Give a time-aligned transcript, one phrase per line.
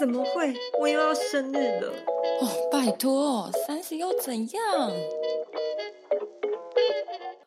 [0.00, 0.54] 怎么会？
[0.80, 1.92] 我又要生日了！
[2.40, 4.90] 哦，拜托，三十又怎样？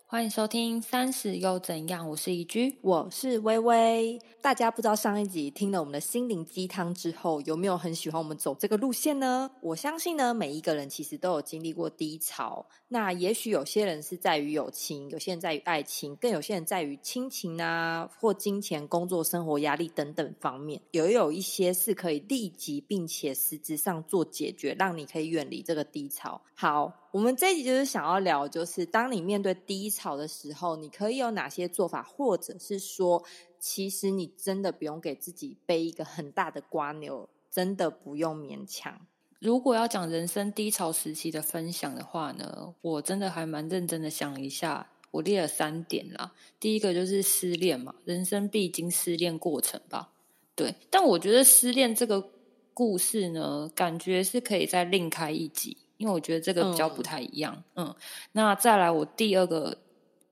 [0.06, 4.20] 欢迎收听《三十又怎样》，我是一居，我是微微。
[4.44, 9.50] 大家不知道上一集听了我们的心灵鸡汤之后，有没有很喜欢我们走这个路线呢？
[9.62, 12.66] 我相信呢，每一个人其实都有经历过低潮。
[12.90, 20.82] 那也许有些人是在于友情，有些人在于爱情，更有些人在于亲情啊，或金钱、工作、生活压力等等方面。
[20.92, 26.42] 也有一些是可以立即并且实质上做解决，让你可以远离这个低潮。
[26.54, 26.92] 好。
[27.14, 33.24] 我们这一集就是想要聊，就是当你面对低潮的时候，你可以有哪些做法，或者是说，
[33.64, 39.08] 其实你真的不用给自己背一个很大的瓜牛，真的不用勉强。
[39.40, 46.34] 如果要讲人生低潮时期的分享的话呢，我真的还蛮认真的想一下，我列了三点啦。
[46.60, 50.10] 第一个就是失恋嘛，人生必经失恋过程吧。
[50.56, 52.32] 对，但我觉得失恋这个
[52.74, 55.78] 故事呢，感觉是可以再另开一集。
[55.98, 57.96] 因为我觉得这个比较不太一样，嗯，
[58.34, 59.78] 那再来我第二个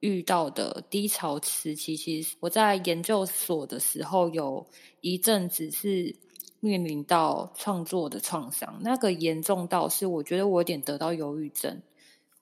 [0.02, 4.68] 遇到的低潮时期，其实我在研究所的时候有
[5.00, 6.16] 一阵子是
[6.60, 11.82] 面临到创作的创伤，那个严重到是我觉得我有点得到忧郁症。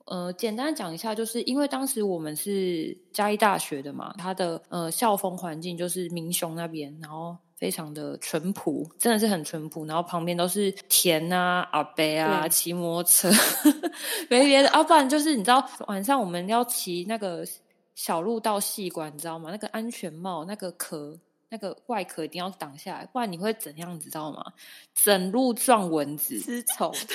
[0.05, 7.37] 呃，简单讲一下，就是因为当时我们是嘉义大学的嘛，它的呃校风环境就是民雄那边，然后。
[7.59, 9.85] 非常的淳朴，真的是很淳朴。
[9.85, 13.29] 然后旁边都是田啊、阿伯啊，骑摩托车，
[14.29, 14.69] 没别的。
[14.69, 17.45] 啊，不然就是你知道，晚上我们要骑那个
[17.95, 19.49] 小路到戏馆，你知道吗？
[19.51, 23.93] 那个安全帽那个壳，那个外壳一定要挡下来，不然你会怎样？
[23.93, 24.41] 你知道吗？
[24.95, 26.93] 整路撞蚊子、吃虫。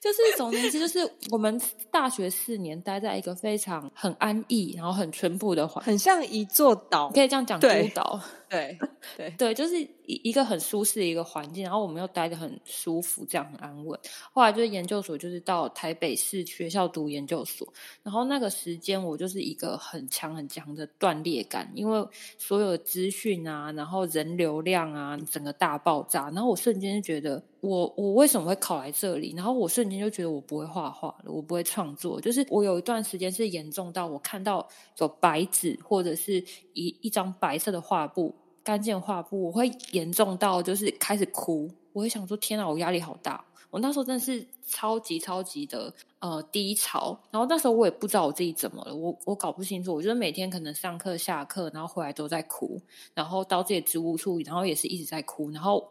[0.00, 1.58] 就是总言之，就是我们
[1.90, 8.20] 大学四年待在一个非常很安逸，然后很淳朴的环，很像一座岛，可以这样讲，孤岛。
[8.54, 8.78] 对
[9.16, 13.98] 对对，就是一一个很舒适的一个环境，然后我们又待的很舒服，这样很安稳。
[14.32, 17.66] 后来就是研究所，就是到台北市学校读研究所，
[18.02, 22.06] 然后那个时间我就是一个很强很强的断裂感，因为
[22.38, 29.34] 所有的资讯啊，然后人流量啊，整个大爆炸，然后我瞬间就觉得，我我为什么会考来这里？
[29.36, 34.66] 然后我瞬间就觉得我不会画画了，我不会创作，就是我有一段时间是严重到我看到
[34.98, 38.34] 有白纸或者是一一张白色的画布。
[38.64, 43.44] 干净画布，我会严重到就是开始哭，我会想说天哪，我压力好大。
[43.70, 49.92] 我那时候真的是超级超级的呃低潮，然后那时候我也不知道我自己怎么了，我我搞不清楚。
[49.92, 52.80] 我觉得每天可能上课下课，然后回来都在哭，
[53.14, 55.50] 然后到自己植物处，然后也是一直在哭。
[55.50, 55.86] 然后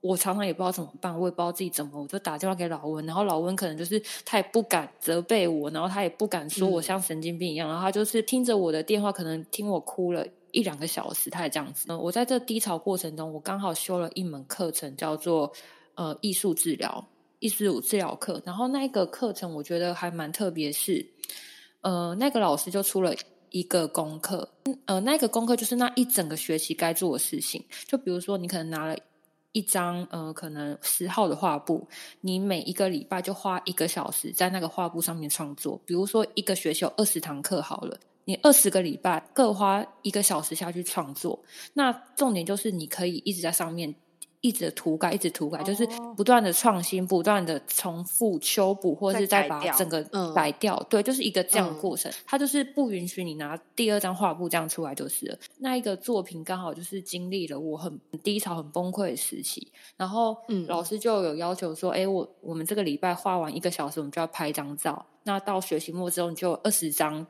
[0.00, 10.26] 我常常也不知道怎么办，我也不知道自己怎么，我就打电话给老温，然后老温可能就是他也不敢责备我，然后他也不敢说我像神经病一样，然后他就是听着我的电话，可能听我哭了。
[10.50, 11.84] 一两个小时，他也这样子。
[11.90, 15.52] 嗯，我在这低潮过程中，我刚好修了一门课程，叫做
[15.94, 17.06] 呃艺术治疗、
[17.38, 18.42] 艺术治疗课。
[18.46, 21.06] 然后那个课程我觉得还蛮特别，是
[21.82, 23.14] 呃那个老师就出了
[23.50, 24.48] 一个功课，
[24.86, 27.62] 呃那个功课就是那一整个学期该做的事情。
[27.86, 28.96] 就比如说，你可能拿了
[29.58, 31.88] 一张呃可能十号的画布，
[32.20, 35.80] 你每一个礼拜就花一个小时在那个画布上面创作。
[35.84, 37.98] 比如说一个学期有二十堂课，好了。
[38.24, 41.42] 你二十个礼拜各花一个小时下去创作，
[41.72, 43.92] 那重点就是你可以一直在上面
[44.40, 50.80] 一直涂改，一直涂改，就是不断的创新，不断的重复修补，或者是再把整个改掉。
[50.88, 52.10] 对，就是一个这样的过程。
[52.24, 55.38] 它就是不允许你拿第二张画布这样出来，就是了。
[55.58, 65.04] 那一个作品刚好就是经历了我很低潮、很崩溃的时期，然后老师就有要求说：“哎，我我们这个礼拜画完一个小时，我们就要拍一张照。
[65.24, 67.26] 那到学期末之后，你就二十张。”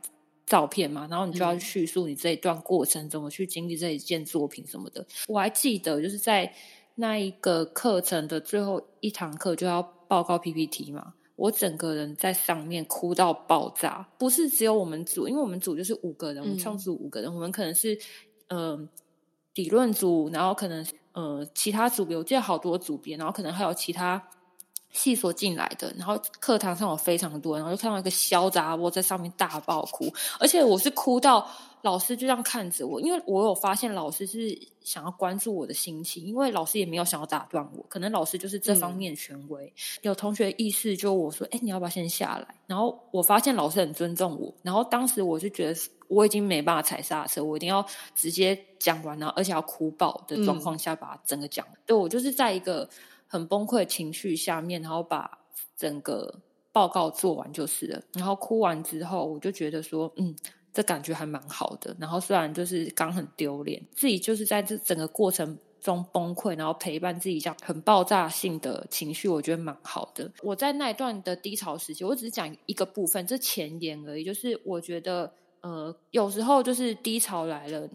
[0.48, 5.06] 照片嘛，然后你就要叙述你这一段过程，怎么去经历这一件作品什么的。
[5.26, 6.50] 我还记得，就是在
[7.00, 14.04] 那一个课程的最后一堂课就要报告 PPT 嘛，我整个人在上面哭到爆炸。
[14.18, 17.96] 不是只有我们组，因为我们组就是五个人，我们创组五个人，我们可能是
[18.48, 18.88] 嗯
[19.54, 24.22] 理论组，然后可能呃其他组别，我记得好多组别，然后可能还有其他。
[24.90, 31.46] 系所进来的，然后课堂上有非常多，然后就看到一个小杂窝在上面大爆哭，而且我是哭到
[31.82, 39.72] 老师就这样看着我，因为我有发现老师是想要关注我的心情，因为老师也没有想要打断我，可能老师就是这方面权威。
[40.02, 47.84] 有同学意识就我说：“哎，你要不要先下来？”然后我发现老师很尊重我，然后当时我就觉得我已经没办法踩刹车，我一定要
[48.14, 51.66] 直接讲完了，而且要哭爆的状况下把整个讲。
[51.86, 52.88] 对我就是在一个。
[53.30, 55.40] 很崩溃情绪下面，然后把
[55.76, 56.40] 整个
[56.72, 58.02] 报告做完就是了。
[58.14, 60.34] 然后哭完之后，我就觉得说，嗯，
[60.78, 61.96] 这感觉还蛮好的。
[61.98, 70.30] 然后虽然就是刚很丢脸，自己就是在这整个过程中崩溃，然后陪伴自己这样很爆炸性的情绪，我觉得蛮好的。
[70.40, 74.22] 我在那一段的低潮时期，我只是讲一个部分，这前言而已。
[74.22, 75.32] 就是我觉得，
[75.62, 77.90] 呃，有时候就是低潮来了，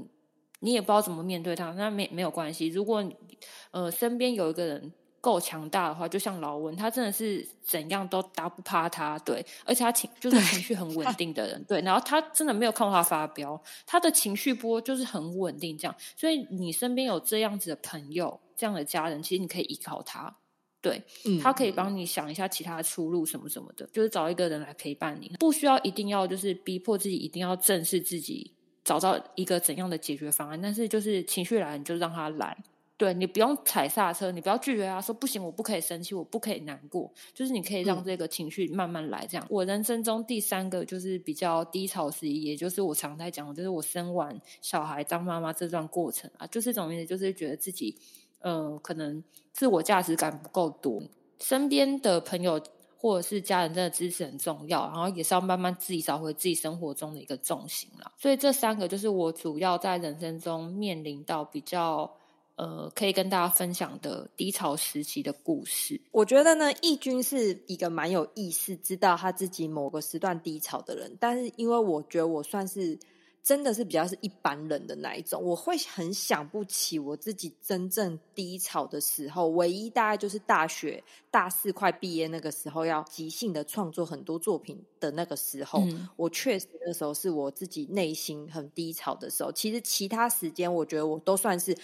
[0.59, 2.67] 你也不知道怎么面对它，那没没有关系。
[2.67, 3.01] 如果
[3.71, 4.91] 呃身边有一个人。
[5.23, 20.35] 够强大的话，就像老温，他真的是怎样都打不趴他，对，而且他情就是情绪很稳定的人，对，然后他真的没有看过他发飙，他的情绪波就是很稳定，这样，所以你身边有这样子的朋友、这样的家人，其实你可以依靠他，
[20.81, 21.39] 对，嗯。
[21.39, 28.51] 他可以帮你想一下其他出路什么什么的，就是找一个人来陪伴你，不需要一定要就是逼迫自己一定要正视自己，
[28.83, 32.57] 找到一个怎样的解决方案，但是就是情绪来，你就让他来。
[32.95, 39.25] 对你不用踩刹车，你不要拒绝他，说不行，我不可以生气，我不可以难过，就是你可以让这个情绪慢慢来。
[39.25, 47.97] 这样，我人生中第三个就是比较低潮时，也就是我常在讲，就是我生完小孩当妈妈这段过程啊，就是这种意思，就是觉得自己，
[48.39, 51.01] 呃，可能自我价值感不够多，
[51.39, 52.61] 身边的朋友
[52.95, 58.11] 或者是家人真的支持很重要，然后也是要慢慢自己找回自己生活中的一个重心了。
[58.17, 62.13] 所以这三个就是我主要在人生中面临到比较。
[62.55, 65.99] 呃，可以跟大家分享的低潮时期的故事。
[66.11, 71.17] 我觉得呢，义军是一个蛮有意思，知道他自己某个时段低潮的人。
[71.19, 72.95] 但是，因为我觉得我算是
[73.41, 79.47] 真的是比较是一般人的那一种，我会很想不起我自己真正低潮的时候。
[79.47, 85.81] 唯一大概就是大学大四快毕业那个时候，要即兴的创作很多作品的那个时候，
[86.15, 89.51] 我确实那时候是我自己内心很低潮的时候。
[89.51, 91.75] 其实其他时间，我觉得我都算是。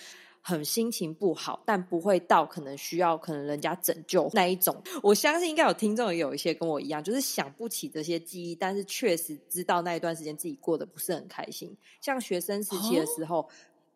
[0.42, 4.82] 很心情不好，但不会到可能需要可能人家拯救那一种。
[5.04, 11.76] 我相信应该有听众也有一些跟我一样，就是想不起这些记忆，但是确实知道那一段时间自己过得不是很开心。
[12.02, 13.48] 像学生时期的时候，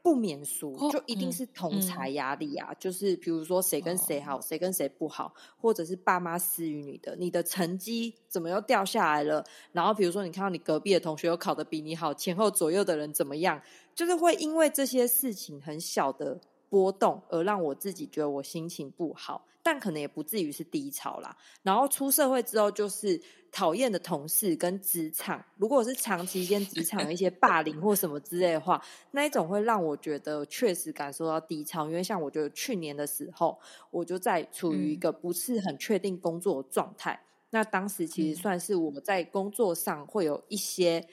[0.04, 9.42] 不免俗，就一定是同才压力啊，就是比如说谁跟谁好，谁跟谁不好，或者是爸妈施予你的，你的成绩怎么又掉下来了？
[9.72, 13.62] 然后比如说你看到你隔壁的同学又考得比你好，前后左右的人怎么样？
[13.96, 16.38] 就是会因为这些事情很小的
[16.74, 21.38] 波动而让我自己觉得我心情不好，但可能也不至于是低潮啦。
[21.62, 23.22] 然后出社会之后，就是
[23.52, 31.86] 讨厌的同事跟职场，如果是长期间职场的一些霸凌或什么之类的话，那一种会让我觉得确实感受到低潮。
[31.86, 33.60] 因为像我觉得去年的时候，
[33.92, 37.20] 我就在处于一个不是很确定工作的状态。
[37.52, 41.08] 那当时其实算是我在工作上会有一些。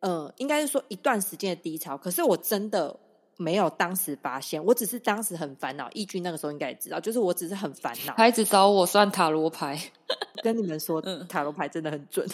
[0.00, 2.96] 嗯，应该是说一段时间的低潮，可是我真的
[3.36, 5.90] 没有当时发现，我只是当时很烦恼。
[5.92, 8.14] 义军那个时候应该也知道，就是我只是很烦恼。
[8.16, 9.78] 他一直找我算塔罗牌，
[10.42, 12.26] 跟你们说，塔罗牌真的很准。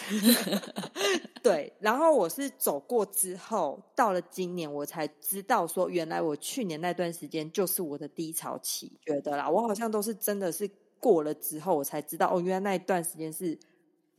[1.42, 8.92] 对，然后我是走过之后，到了今年我才知道，说原来我去年那段时间就是我的低潮期。
[9.04, 10.70] 觉得啦，我好像都是真的是
[11.00, 13.58] 过了之后，我才知道哦，原来那一段时间是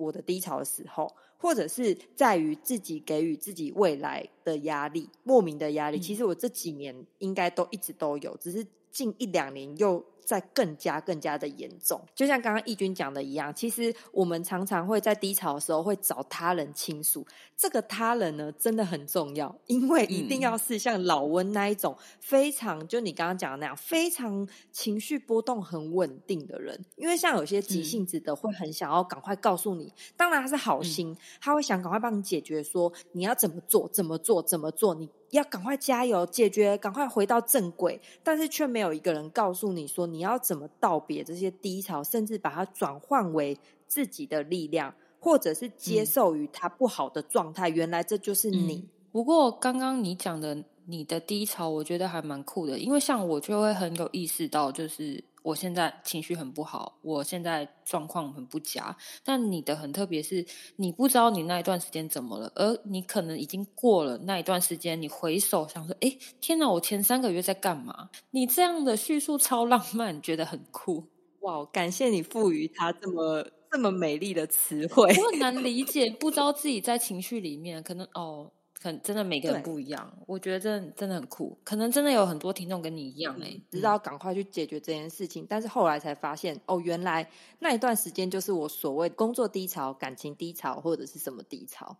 [0.03, 1.11] 我的低潮的时候。
[1.37, 5.99] 或者是在于自己给予自己未来的压力，莫名的压力。
[5.99, 10.01] 其实我这几年应该都一直都有，只是近一两年又。
[10.25, 17.25] 在更加更加的严重，就像刚刚义军讲的一样，其实我们常常会在低潮的时候会找他人倾诉。
[17.55, 26.83] 这个他人呢，真的很重要，因为一定要是像老温那一种非常，就你刚刚讲的那样，非常情绪波动很稳定的人。
[26.95, 35.09] 因为像有些急性子的，会很想要赶快告诉你，当然他是好心，他会想赶快帮你解决，说你要怎么做，怎么做，怎么做，你。
[35.33, 47.67] 要赶快加油，解决，赶快回到正轨，但是却没有一个人告诉你说你要怎么道别这些低潮，甚至把它转换为自己的力量，或者是接受于它不好的状态。
[47.69, 48.87] 原来这就是你。
[49.11, 55.23] 不过刚刚你讲的你的低潮，我觉得还蛮酷的，因为像我就会很有意识到，就是。
[55.43, 58.95] 我现在情绪很不好，我现在状况很不佳。
[59.23, 60.45] 但你的很特别，是
[60.77, 65.01] 你不知道你那一段时间怎么了，而你可能已经过了那一段时间。
[65.01, 71.07] 你回首想说：“哎，天哪，我前三个月在干嘛？”你这样的叙述超浪漫，觉得很酷
[71.41, 71.65] 哇！
[71.65, 75.13] 感谢你赋予它这么这么美丽的词汇。
[75.17, 78.51] 我很难理解，不知道自己在情绪里面，可能哦。
[78.83, 81.57] 很真的每个人不一样，我觉得真的真的很酷。
[81.63, 87.25] 可能真的有很多听众跟你一样哎，知道赶快去解决这件事情，但是后来才发现哦，原来
[87.59, 91.95] 那一段时间就是我所谓工作低潮、感情低潮或者是什么低潮，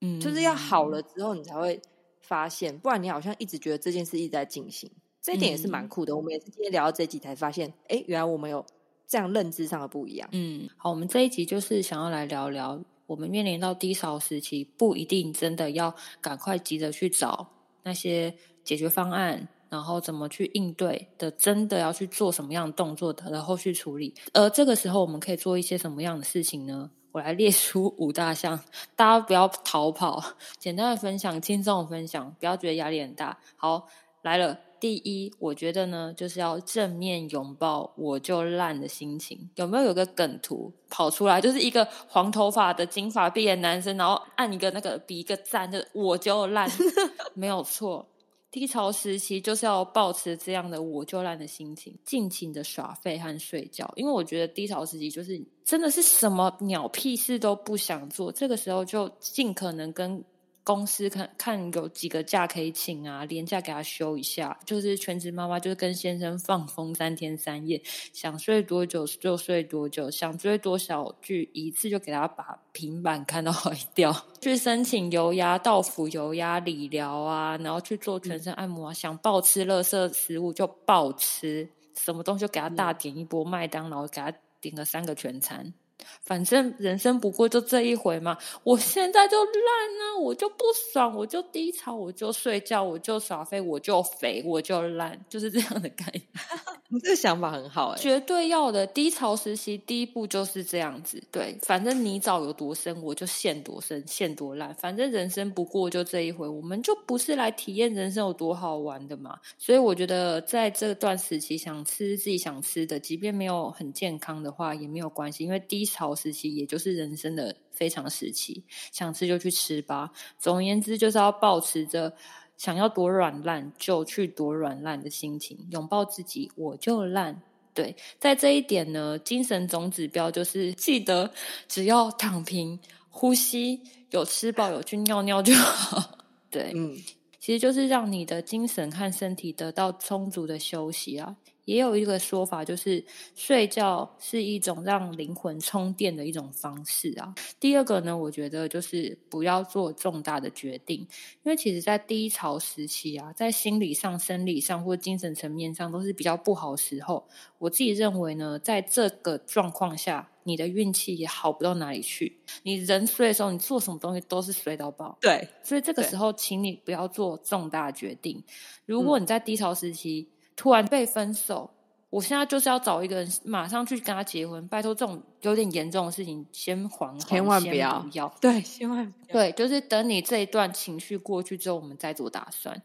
[0.00, 1.78] 嗯，就是要好了之后你才会
[2.22, 6.16] 发现，不然你好像一直觉得这件事一直在进行，这一点也是蛮酷的。
[6.16, 8.64] 我们也是今天聊到这集才发现，哎，原来我们有
[9.06, 10.26] 这样认知上的不一样。
[10.32, 12.82] 嗯，好，我们这一集就是想要来聊聊。
[13.12, 17.46] 我们面临到低潮时期，不一定真的要赶快急着去找
[17.82, 24.14] 那些解决方案，然后怎么去应对的，真的要去做什么样的动作的后续处理。
[24.32, 26.90] 而这个时候我们可以做一些什么样的事情呢？
[27.10, 28.58] 我来列出五大项，
[28.96, 30.24] 大家不要逃跑，
[30.58, 33.38] 简单的分享，轻松的分享，不要觉得压力很大。
[33.56, 33.86] 好，
[34.22, 34.58] 来了。
[34.82, 39.48] 第一，我觉得呢，就是要正面拥抱我就烂的心情。
[39.54, 46.68] 有没有有个梗图跑出来，就是一个黄头发的金发碧眼男生，然后按一个那个比一个赞，就我就烂，
[47.32, 48.04] 没有错。
[48.50, 53.88] 低潮时期就是要保持这样的我就烂的心情，尽情的耍废和睡觉。
[53.94, 60.24] 因为我觉得低潮时期就是真的是什么鸟屁事都不想做，这个时候就尽可能跟。
[60.64, 64.56] 公司看看有几个假可以请啊，年假给他休一下。
[64.64, 74.14] 就是全职妈妈，就是跟先生放风三天三夜，想睡多久就睡多久，想追多少剧一次就给他把平板看到坏掉。
[74.40, 78.94] 去申请油压、到府油压理疗啊，然后去做全身按摩啊。
[78.94, 85.74] 想暴吃垃圾食物就暴吃，什么东西就给他大点一波麦当劳，给他点个三个全餐。
[86.22, 90.56] 反正人生不过就这一回嘛，我现在就烂啊，我就不
[90.92, 96.22] 爽，我就低潮，我就睡觉，我就耍废，我就肥，我就烂，就是这样的概念。
[96.88, 98.86] 你这个想法很好哎，绝对要的。
[98.86, 104.74] 低潮时期第一步就是这样子，对，反正泥沼有多深，我就陷多深，陷多烂。
[104.74, 109.38] 反正人生不过就这一回，我们就不是来体验人生有多好玩的嘛。
[109.56, 120.10] 所以我觉得在这段时期，想吃自己想吃的，即便没有很健康的话，也没有关系，因为低潮时期也就是人生的非常时期，想吃就去吃吧。
[120.38, 122.14] 总而言之，就是要保持着。
[122.58, 127.42] 想要多软烂就去多软烂的心情，拥抱自己，我就烂。
[127.74, 131.32] 对，在这一点呢，精神总指标就是记得，
[131.66, 133.80] 只要躺平、呼吸、
[134.10, 136.18] 有吃饱、有去尿尿就好。
[136.50, 136.96] 对，嗯，
[137.40, 141.34] 其实就是让你的精神和身体得到充足的休息啊。
[141.64, 143.04] 也有一个说法，就是
[143.34, 147.34] 睡觉是一种让灵魂充电的一种方式啊。
[147.60, 151.00] 第二个呢，我觉得就是不要做重大的决定，
[151.42, 157.28] 因为其实，在低潮时期啊，在心理上、生理上或精神层面上都是比较不好时候。
[157.58, 162.40] 我自己认为呢，在这个状况下，你的运气也好不到哪里去。
[162.64, 165.16] 你人衰的时候，你做什么东西都是衰到爆。
[165.20, 168.42] 对，所以这个时候，请你不要做重大决定。
[168.84, 170.28] 如果你在低潮时期，
[170.62, 171.68] 突然被分手，
[172.08, 174.68] 我现在就是要找一个人马上去跟他结婚。
[174.68, 178.32] 拜托，这种有点严重的事情先缓缓，千万不要。
[178.40, 182.80] 对，千万不要对，就是等你这一段情绪过去之后，我们再做打算。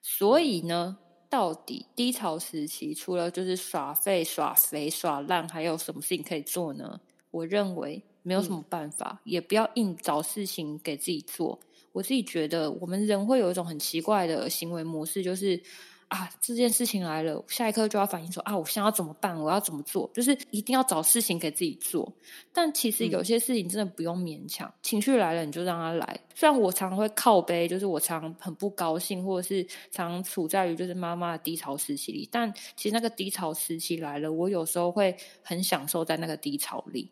[0.00, 0.96] 所以呢，
[1.28, 6.98] 到底低潮时期除了就是耍废、耍肥、耍烂，还有什么事情可以做呢？
[7.30, 11.60] 我认为没有什么办法，也不要硬找事情给自己做。
[11.92, 15.62] 我自己觉得，我们人会有一种很奇怪的行为模式，就是。
[16.08, 19.38] 啊，这件事情来了，下一刻就要反应说啊，我现在要怎么办？
[19.38, 20.10] 我要怎么做？
[20.14, 22.10] 就是一定要找事情给自己做。
[22.52, 26.20] 但其实有些事情真的不用勉强，情绪来了你就让它来。
[26.34, 32.26] 虽然我常常会靠背，就是我常很不高兴，或者是常处在于就是妈妈的低潮时期里。
[32.32, 37.10] 但其实那个低潮时期来了，我有时候会很享受在那个低潮里。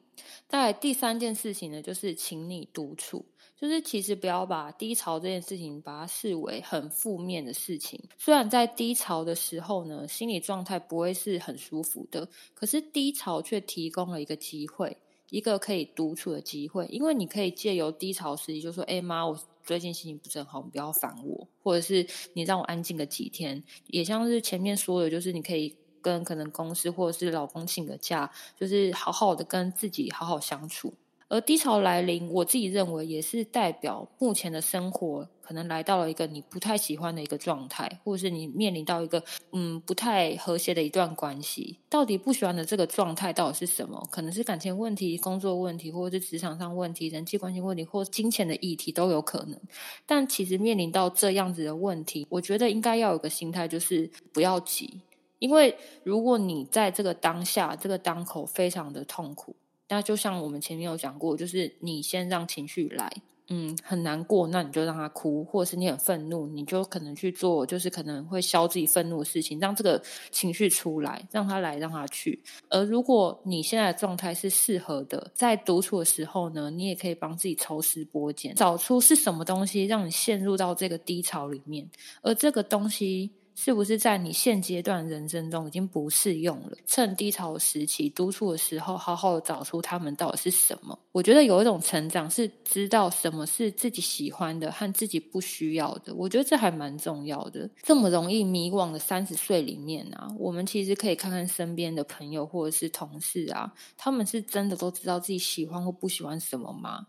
[0.48, 3.24] 在第三件事情呢，就是请你独处。
[3.58, 7.98] 就是其实不要把低潮这件事情把它视为很负面的事情。
[8.18, 14.94] 虽然在低潮的时候呢，心理状态不会是很舒服的，可是低潮却提供了一个机会，
[15.30, 16.84] 一个可以独处的机会。
[16.90, 23.64] 因为你可以借由低潮时期就说：“哎妈，我最近心情不是很好，你不要烦我。”或者是你让我安静个几天。
[23.86, 25.74] 也像是前面说的，就是你可以
[26.06, 30.94] 跟可能公司或者是老公请个假，就是好好的跟自己好好相处。
[31.28, 39.20] 而低潮来临，我自己认为也是代表目前的生活可能来到了一个你不太喜欢的一个状态，或者是你面临到一个
[39.50, 41.80] 嗯不太和谐的一段关系。
[41.88, 44.00] 到底不喜欢的这个状态到底是什么？
[44.08, 49.60] 可能是感情问题、工作问题，或者是职场上问题、人际关系问题，或金钱的议题都有可能。
[50.06, 55.00] 但其实面临到这样子的问题，我觉得应该要有个心态，就是不要急，
[55.38, 59.54] 因为如果你在这个当下、这个当口非常的痛苦。
[59.88, 63.08] 那就像我们前面有讲过，就是你先让情绪来，
[63.46, 70.02] 嗯，很难过，那你就让他哭，或者是你很愤怒，你就可能去做，就是可能会消自己愤怒的事情，让这个
[70.32, 72.42] 情绪出来，让他来，让他去。
[72.68, 81.88] 而如果你现在的状态是适合的，在独处的时候呢，你也可以帮自己抽丝剥茧，找出是什么东西让你陷入到这个低潮里面，
[82.22, 83.30] 而这个东西。
[83.56, 86.76] 是不是在你现阶段人生中已经不适用了？
[86.86, 90.96] 趁低潮时期督促的时候，好好找出他们到底是什么。
[91.10, 96.14] 我觉得有一种成长是知道什么是自己喜欢的和自己不需要的。
[96.14, 97.68] 我觉得这还蛮重要的。
[97.82, 107.06] 这么容易迷惘的三十岁里面啊，我们其实可以看看身边的朋友或者是同事啊，他们是真的都知道自己喜欢或不喜欢什么吗？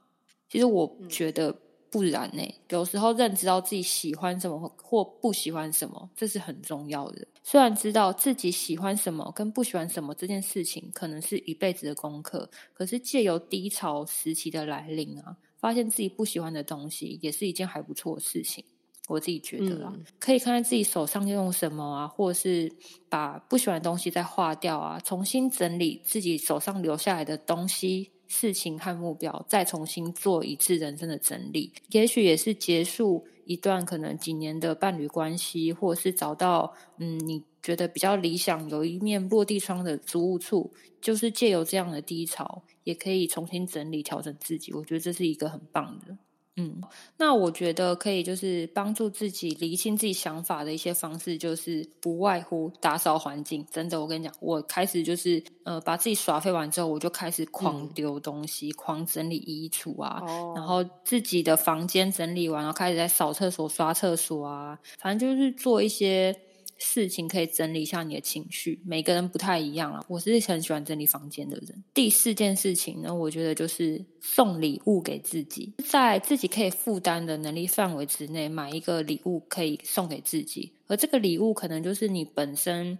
[0.50, 1.54] 其实我觉得。
[1.90, 2.56] 不然呢？
[2.70, 7.28] 有时候认知到自己喜欢什么或不喜欢什么，这是很重要的。
[7.44, 18.64] 虽然知道自己喜欢什么跟不喜欢什么这件事情可能是一辈子的功课，可是借由低潮时期的来临啊，发现自己不喜欢的东西，也是一件还不错的事情。
[19.08, 22.70] 我自己觉得啦，可以看看自己手上用什么啊，或者是
[23.08, 28.12] 把不喜欢的东西再划掉啊，重新整理自己手上留下来的东西。
[28.28, 44.74] 事情和目标，再重新做一次人生的整理，也许也是结束一段可能几年的伴侣关系，或是找到嗯你觉得比较理想、有一面落地窗的租屋处，就是借由这样的低潮，也可以重新整理、调整自己。
[44.74, 46.18] 我觉得这是一个很棒的。
[46.60, 46.82] 嗯，
[47.18, 53.64] 那我觉得可以，就是帮助自己理清自己想法的一些方式，就是不外乎打扫环境。
[53.72, 60.22] 真的，我跟你讲，我开始就是呃，把自己耍废完之后，我就开始狂丢东西，狂整理衣橱啊，
[60.56, 66.36] 然后自己的房间整理完，然后开始在扫厕所、刷厕所啊，反正就是做一些。
[66.78, 70.04] 事情可以整理一下你的情绪，每个人不太一样啊。
[70.08, 71.84] 我是很喜欢整理房间的人。
[71.94, 82.98] 第四件事情呢，我觉得就是送礼物给自己，在自己可以负担的能力范围之内，买一个礼物可以送给自己，而这个礼物可能就是你本身。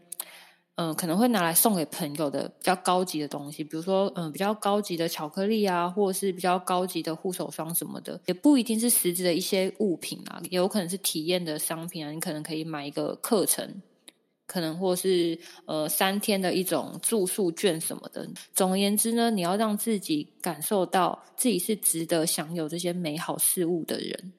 [0.78, 12.12] 嗯，可能会拿来送给朋友的比较高级的东西，比如说嗯比较高级的巧克力啊，或者是比较高级的护手霜什么的，也不一定是实质的一些物品啊，有可能是体验的商品啊。
[12.12, 13.82] 你可能可以买一个课程，
[14.46, 18.30] 可能或是呃三天的一种住宿券什么的。
[18.54, 24.32] 总而言之呢，你要让自己感受到自己是值得享有这些美好事物的人，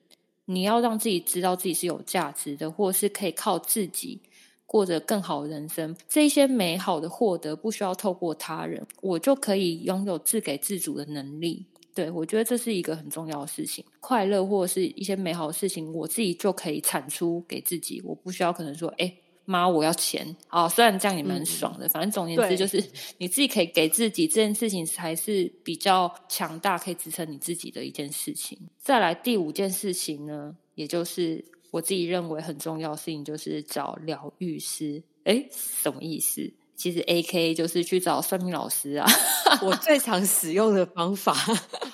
[0.44, 4.20] 你要让自己知道自己是有价值的，或是可以靠自己。
[4.68, 11.64] 过着更好的人生，这些美好的获得不需要透过他人，我就可以拥有自给自足的能力。
[11.94, 19.10] 对我觉得这是一个很重要的事情，快乐或者是一些美好的事情，我自己就可以产出给自己，我不需要可能说，哎
[19.46, 20.68] 妈，我要钱啊！
[20.68, 22.76] 虽然这样也蛮爽的，反正总而言之就是
[23.16, 28.58] 你自己可以给自己这件事情才是比较强大，可以支撑你自己的一件事情。
[28.78, 31.42] 再来第五件事情呢，也就是。
[31.70, 35.02] 我自己认为很重要的事情就是找疗愈师。
[35.24, 36.52] 哎，什么意思？
[36.74, 39.06] 其实 A K 就是去找算命老师啊。
[39.62, 41.34] 我最常使用的方法。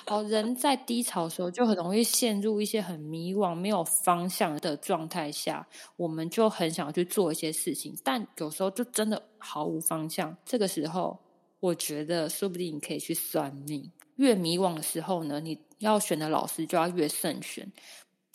[0.05, 10.37] 好，人在低潮的时候就很容易陷入一些很迷惘、没有方向的状态下，我们就很想去做一些事情，但有时候就真的毫无方向。
[10.45, 11.19] 这个时候，
[11.59, 13.91] 我觉得说不定你可以去算命。
[14.17, 17.69] 越迷惘的时候呢，你要选的老师就要越慎选。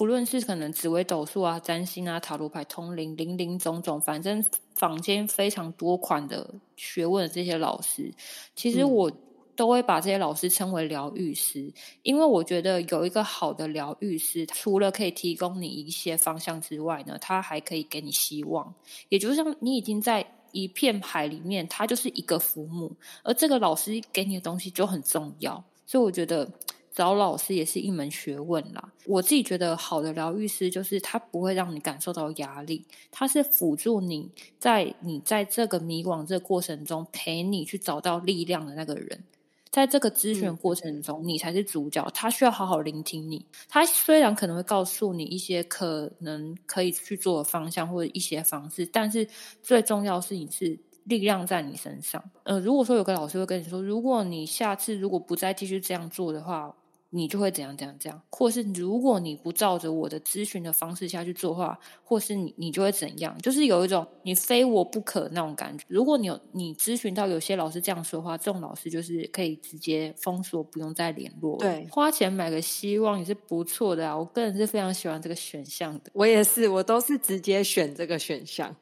[0.01, 4.43] 不论是可能紫微斗数啊、占星啊、塔罗牌、通灵、零零种种，反正
[4.75, 8.11] 坊间非常多款的学问的这些老师，
[8.57, 9.13] 其实我
[9.55, 11.71] 都会把这些老师称为疗愈师，
[12.03, 18.75] 因为我觉得有一个好的疗愈师，除了可以提供你一些方向之外呢，他还可以给你希望。
[19.11, 22.91] 也就是像你已经在一片海里面，他就是一个浮木，
[23.23, 26.51] 而这个老师给你的东西就很重要，所以我觉得。
[26.93, 28.93] 找老师也是一门学问啦。
[29.07, 39.23] 我自己觉得好的疗愈师就是他不会让你感受到压力，他是辅助你在你在这个迷惘这个过程中陪你去找到力量的那个人。
[39.71, 42.05] 在这个咨询过程中，你才是主角。
[42.13, 43.47] 他需要好好聆听你。
[43.69, 49.25] 他虽然可能会告诉你一些可能可以去做的方向或者一些方式，但是
[49.63, 52.21] 最重要是你是力量在你身上。
[52.43, 56.75] 呃，如果说有个老师会跟你说，如果你下次如果不再继续这样做的话。
[57.11, 65.85] 你就会怎样怎样怎样，或是如果你不照着我的咨询的方式下去做的话，或是你你就会怎样，就是有一种你非我不可那种感觉。
[65.89, 71.59] 如果你有你咨询到有些老师这样说话，这种老师就是可以直接封锁，不用再联络。
[71.59, 74.17] 对，花钱买个希望也是不错的啊。
[74.17, 76.11] 我个人是非常喜欢这个选项的。
[76.13, 78.75] 我也是，我都是直接选这个选项。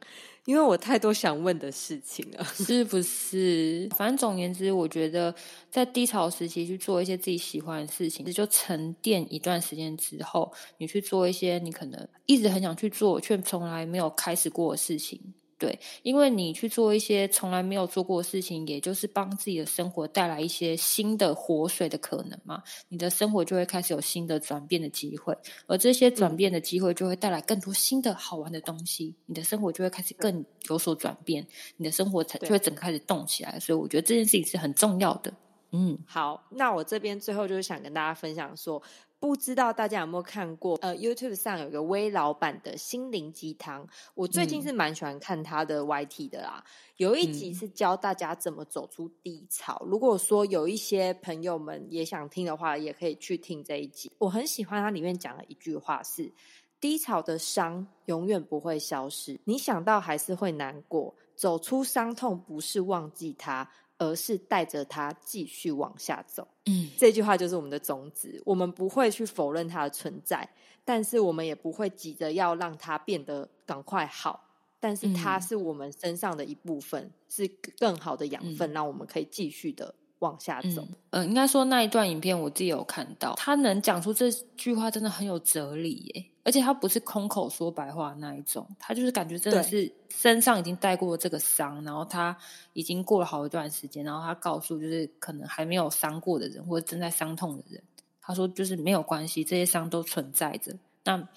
[0.48, 3.86] 因为我太多想问的事情了， 是不是？
[3.94, 5.34] 反正总言之，我觉得
[5.70, 15.20] 在低潮时期去做一些自己喜欢的事情，就沉淀一段时间之后，你去做一些你可能一直很想去做却从来没有开始过的事情，
[15.58, 31.44] 对，因为你去做一些从来没有做过的事情，也就是帮自己的生活带来一些新的活水的可能嘛，你的生活就会开始有新的转变的机会，而这些转变的机会就会带来更多新的好玩的东西，你的生活就会开始更有所转变，
[31.76, 33.58] 你的生活才就会整个开始动起来。
[33.58, 35.34] 所以我觉得这件事情是很重要的。
[35.72, 38.80] 嗯，好，那我这边最后就是想跟大家分享说。
[39.20, 40.76] 不知道大家有没有看过？
[40.80, 46.62] 呃，YouTube 上有个微老板的心灵鸡汤，我最近是蛮喜欢看他的 YT 的啦。
[46.98, 49.82] 有一集是教大家怎么走出低潮。
[49.86, 54.10] 如果说有一些朋友们也想听的话，也可以去听这一集。
[54.18, 56.32] 我很喜欢它里面讲的一句话是：
[56.80, 61.14] 低潮的伤永远不会消失，你想到还是会难过。
[61.34, 63.68] 走出伤痛不是忘记它。
[63.98, 66.46] 而是带着它继续往下走。
[66.66, 68.40] 嗯，这句话就是我们的宗旨。
[68.46, 70.48] 我们不会去否认它的存在，
[70.84, 74.44] 但是我们也不会急着要让它变得赶快好。
[74.80, 80.86] 但是它是我们身上的一部分，是更好的养分，让我们可以继续的往下走。
[81.10, 86.24] 嗯，应该说那一段影片我自己有看到，他能讲出这句话，真的很有哲理耶。
[86.44, 92.34] 而且他不是空口说白话那一种，他就是感觉真的是身上已经带过这个伤，然后他
[92.72, 97.82] 已经过了好一段时间，然后他告诉就是可能还没有伤过的人或者正在伤痛的人，
[98.22, 100.74] 他说就是没有关系，这些伤都存在着。
[101.04, 101.28] 那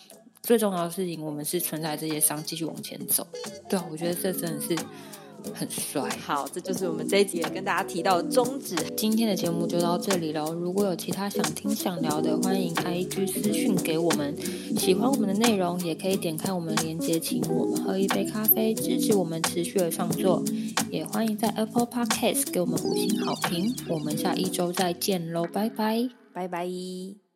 [0.41, 3.27] 最重要的事情，我们是存在这些伤继续往前走。
[3.67, 4.75] 对啊，我觉得这真的是。
[5.54, 8.75] 很帅，好，这就是我们这一集跟大家提到的宗旨。
[8.95, 10.54] 今天的节目就到这里喽。
[10.54, 14.36] 如果有其他想听、想聊的，欢迎开一句私讯给我们。
[14.77, 20.43] 喜欢我们的内容，也可以点开我们链接，请我们喝一杯咖啡，支持我们持续的创作。
[20.89, 23.73] 也欢迎在 Apple Podcast 给我们五星好评。
[23.89, 27.30] 我们下一周再见喽，拜拜，拜拜。